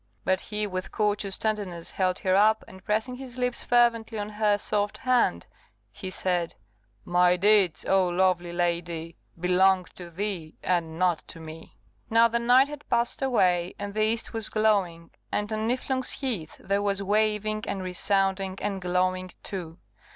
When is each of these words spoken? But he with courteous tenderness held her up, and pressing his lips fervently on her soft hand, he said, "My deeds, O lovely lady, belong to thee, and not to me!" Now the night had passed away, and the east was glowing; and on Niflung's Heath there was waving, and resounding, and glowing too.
But 0.25 0.39
he 0.39 0.65
with 0.65 0.91
courteous 0.91 1.37
tenderness 1.37 1.91
held 1.91 2.17
her 2.17 2.35
up, 2.35 2.63
and 2.67 2.83
pressing 2.83 3.17
his 3.17 3.37
lips 3.37 3.63
fervently 3.63 4.17
on 4.17 4.29
her 4.29 4.57
soft 4.57 4.97
hand, 4.97 5.45
he 5.91 6.09
said, 6.09 6.55
"My 7.05 7.35
deeds, 7.37 7.85
O 7.85 8.07
lovely 8.09 8.51
lady, 8.51 9.15
belong 9.39 9.85
to 9.97 10.09
thee, 10.09 10.57
and 10.63 10.97
not 10.97 11.21
to 11.27 11.39
me!" 11.39 11.77
Now 12.09 12.27
the 12.27 12.39
night 12.39 12.67
had 12.67 12.89
passed 12.89 13.21
away, 13.21 13.75
and 13.77 13.93
the 13.93 14.01
east 14.01 14.33
was 14.33 14.49
glowing; 14.49 15.11
and 15.31 15.53
on 15.53 15.67
Niflung's 15.67 16.09
Heath 16.13 16.57
there 16.57 16.81
was 16.81 17.03
waving, 17.03 17.65
and 17.67 17.83
resounding, 17.83 18.57
and 18.59 18.81
glowing 18.81 19.29
too. 19.43 19.77